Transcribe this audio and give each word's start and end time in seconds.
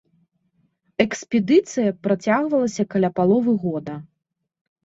Экспедыцыя 1.05 1.91
працягвалася 2.07 2.83
каля 2.95 3.09
паловы 3.21 3.53
года. 3.67 3.95